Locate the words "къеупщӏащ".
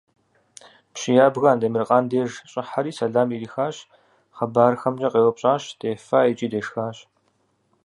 5.13-5.63